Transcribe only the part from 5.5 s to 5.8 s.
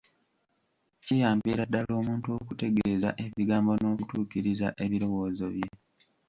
bye.